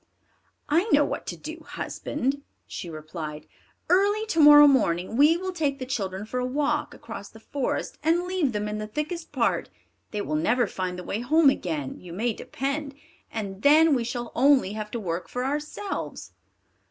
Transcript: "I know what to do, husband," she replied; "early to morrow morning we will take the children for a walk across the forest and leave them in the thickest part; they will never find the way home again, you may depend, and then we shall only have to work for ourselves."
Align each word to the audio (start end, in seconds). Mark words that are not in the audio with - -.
"I 0.67 0.85
know 0.85 1.05
what 1.05 1.27
to 1.27 1.37
do, 1.37 1.59
husband," 1.59 2.41
she 2.65 2.89
replied; 2.89 3.45
"early 3.87 4.25
to 4.29 4.39
morrow 4.39 4.65
morning 4.67 5.15
we 5.15 5.37
will 5.37 5.51
take 5.51 5.77
the 5.77 5.85
children 5.85 6.25
for 6.25 6.39
a 6.39 6.43
walk 6.47 6.95
across 6.95 7.29
the 7.29 7.39
forest 7.39 7.99
and 8.01 8.23
leave 8.23 8.51
them 8.51 8.67
in 8.67 8.79
the 8.79 8.87
thickest 8.87 9.31
part; 9.31 9.69
they 10.09 10.19
will 10.21 10.33
never 10.33 10.65
find 10.65 10.97
the 10.97 11.03
way 11.03 11.19
home 11.19 11.51
again, 11.51 11.99
you 11.99 12.13
may 12.13 12.33
depend, 12.33 12.95
and 13.31 13.61
then 13.61 13.93
we 13.93 14.03
shall 14.03 14.31
only 14.33 14.73
have 14.73 14.89
to 14.89 14.99
work 14.99 15.29
for 15.29 15.45
ourselves." 15.45 16.31